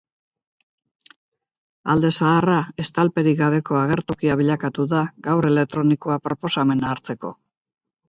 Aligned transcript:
Alde 1.95 2.11
zaharra 2.13 2.57
estalperik 2.85 3.39
gabeko 3.43 3.79
agertokia 3.83 4.41
bilakatuko 4.43 4.91
da, 4.97 5.07
gau 5.31 5.39
elektronikoa 5.55 6.21
proposamena 6.29 6.95
hartzeko. 6.97 7.37